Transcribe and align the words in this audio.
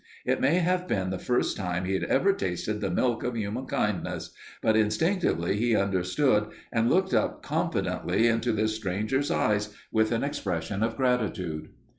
It 0.25 0.41
may 0.41 0.55
have 0.55 0.87
been 0.87 1.11
the 1.11 1.19
first 1.19 1.55
time 1.55 1.85
he 1.85 1.93
had 1.93 2.05
ever 2.05 2.33
tasted 2.33 2.81
the 2.81 2.89
milk 2.89 3.23
of 3.23 3.35
human 3.37 3.67
kindness, 3.67 4.31
but 4.59 4.75
instinctively 4.75 5.57
he 5.57 5.75
understood 5.75 6.47
and 6.71 6.89
looked 6.89 7.13
up 7.13 7.43
confidently 7.43 8.25
into 8.25 8.51
this 8.51 8.75
stranger's 8.75 9.29
eyes 9.29 9.75
with 9.91 10.11
an 10.11 10.23
expression 10.23 10.81
of 10.81 10.97
gratitude. 10.97 11.69